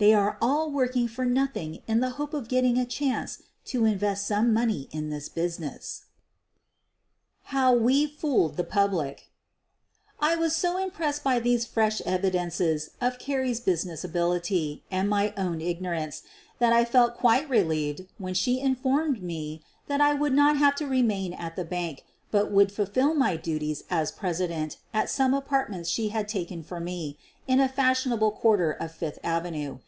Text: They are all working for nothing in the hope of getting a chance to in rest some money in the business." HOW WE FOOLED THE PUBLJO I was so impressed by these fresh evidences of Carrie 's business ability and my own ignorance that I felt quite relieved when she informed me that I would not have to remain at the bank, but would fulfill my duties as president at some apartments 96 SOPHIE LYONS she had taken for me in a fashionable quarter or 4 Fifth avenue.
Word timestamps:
They 0.00 0.14
are 0.14 0.38
all 0.40 0.70
working 0.70 1.08
for 1.08 1.24
nothing 1.24 1.80
in 1.88 1.98
the 1.98 2.10
hope 2.22 2.32
of 2.32 2.46
getting 2.46 2.78
a 2.78 2.86
chance 2.86 3.42
to 3.64 3.84
in 3.84 3.98
rest 3.98 4.28
some 4.28 4.52
money 4.54 4.86
in 4.92 5.10
the 5.10 5.28
business." 5.34 6.04
HOW 7.50 7.72
WE 7.74 8.06
FOOLED 8.06 8.56
THE 8.56 8.62
PUBLJO 8.62 9.16
I 10.20 10.36
was 10.36 10.54
so 10.54 10.78
impressed 10.80 11.24
by 11.24 11.40
these 11.40 11.66
fresh 11.66 12.00
evidences 12.02 12.90
of 13.00 13.18
Carrie 13.18 13.52
's 13.52 13.58
business 13.58 14.04
ability 14.04 14.84
and 14.88 15.08
my 15.10 15.34
own 15.36 15.60
ignorance 15.60 16.22
that 16.60 16.72
I 16.72 16.84
felt 16.84 17.16
quite 17.16 17.50
relieved 17.50 18.06
when 18.18 18.34
she 18.34 18.60
informed 18.60 19.20
me 19.20 19.64
that 19.88 20.00
I 20.00 20.14
would 20.14 20.32
not 20.32 20.56
have 20.58 20.76
to 20.76 20.86
remain 20.86 21.32
at 21.32 21.56
the 21.56 21.64
bank, 21.64 22.04
but 22.30 22.52
would 22.52 22.70
fulfill 22.70 23.14
my 23.14 23.36
duties 23.36 23.82
as 23.90 24.12
president 24.12 24.76
at 24.94 25.10
some 25.10 25.34
apartments 25.34 25.88
96 25.90 25.90
SOPHIE 25.90 26.02
LYONS 26.04 26.12
she 26.12 26.14
had 26.14 26.28
taken 26.40 26.62
for 26.62 26.78
me 26.78 27.18
in 27.48 27.58
a 27.58 27.68
fashionable 27.68 28.30
quarter 28.30 28.74
or 28.78 28.88
4 28.88 28.88
Fifth 28.90 29.18
avenue. 29.24 29.78